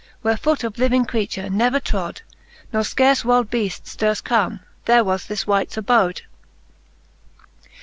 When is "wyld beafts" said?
3.23-3.95